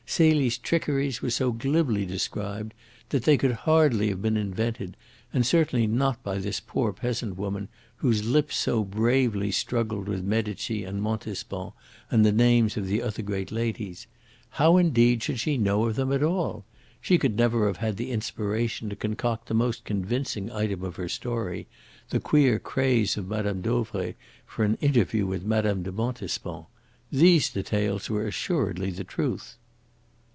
Celie's 0.13 0.57
trickeries 0.57 1.21
were 1.21 1.29
so 1.29 1.53
glibly 1.53 2.05
described 2.05 2.73
that 3.11 3.23
they 3.23 3.37
could 3.37 3.53
hardly 3.53 4.09
have 4.09 4.21
been 4.21 4.35
invented, 4.35 4.97
and 5.31 5.45
certainly 5.45 5.87
not 5.87 6.21
by 6.21 6.37
this 6.37 6.59
poor 6.59 6.91
peasant 6.91 7.37
woman 7.37 7.69
whose 7.95 8.25
lips 8.25 8.57
so 8.57 8.83
bravely 8.83 9.51
struggled 9.51 10.09
with 10.09 10.21
Medici, 10.21 10.83
and 10.83 11.01
Montespan, 11.01 11.71
and 12.11 12.25
the 12.25 12.33
names 12.33 12.75
of 12.75 12.87
the 12.87 13.01
other 13.01 13.21
great 13.21 13.53
ladies. 13.53 14.05
How, 14.49 14.75
indeed, 14.75 15.23
should 15.23 15.39
she 15.39 15.57
know 15.57 15.85
of 15.85 15.95
them 15.95 16.11
at 16.11 16.21
all? 16.23 16.65
She 16.99 17.17
could 17.17 17.37
never 17.37 17.65
have 17.67 17.77
had 17.77 17.95
the 17.95 18.11
inspiration 18.11 18.89
to 18.89 18.97
concoct 18.97 19.47
the 19.47 19.53
most 19.53 19.85
convincing 19.85 20.51
item 20.51 20.83
of 20.83 20.97
her 20.97 21.07
story 21.07 21.67
the 22.09 22.19
queer 22.19 22.59
craze 22.59 23.15
of 23.15 23.29
Mme. 23.29 23.61
Dauvray 23.61 24.15
for 24.45 24.65
an 24.65 24.75
interview 24.81 25.25
with 25.25 25.45
Mme. 25.45 25.83
de 25.83 25.91
Montespan. 25.93 26.65
These 27.09 27.51
details 27.51 28.09
were 28.09 28.27
assuredly 28.27 28.91
the 28.91 29.05
truth. 29.05 29.55